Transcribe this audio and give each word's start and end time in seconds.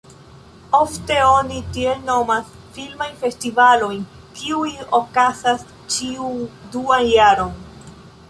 Ofte 0.75 1.17
oni 1.25 1.57
tiel 1.75 1.99
nomas 2.05 2.47
filmajn 2.77 3.19
festivalojn, 3.25 4.01
kiuj 4.39 4.71
okazas 5.01 5.67
ĉiun 5.97 6.41
duan 6.77 7.05
jaron. 7.13 7.53